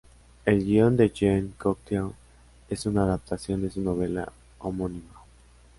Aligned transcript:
El 0.45 0.65
guion 0.65 0.97
de 0.97 1.11
Jean 1.13 1.49
Cocteau 1.59 2.15
es 2.71 2.87
una 2.87 3.03
adaptación 3.03 3.61
de 3.61 3.69
su 3.69 3.81
novela 3.81 4.33
homónima. 4.57 5.21